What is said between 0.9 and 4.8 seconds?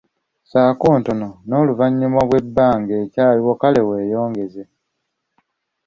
ntono n’oluvannyuma bw'ebanga ekyaaliwo kale weeyongeze.